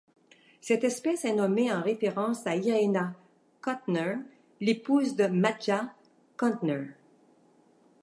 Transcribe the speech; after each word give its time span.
Cette 0.61 0.83
espèce 0.83 1.25
est 1.25 1.35
nommée 1.35 1.71
en 1.71 1.83
référence 1.83 2.47
à 2.47 2.55
Irena 2.55 3.13
Kuntner, 3.61 4.15
l'épouse 4.59 5.15
de 5.15 5.27
Matjaž 5.27 5.89
Kuntner. 6.39 6.85